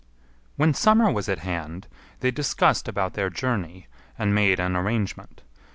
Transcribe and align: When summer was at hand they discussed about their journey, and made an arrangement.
When 0.55 0.73
summer 0.73 1.11
was 1.11 1.29
at 1.29 1.37
hand 1.45 1.85
they 2.21 2.31
discussed 2.31 2.87
about 2.87 3.13
their 3.13 3.29
journey, 3.29 3.85
and 4.17 4.33
made 4.33 4.59
an 4.59 4.75
arrangement. 4.75 5.43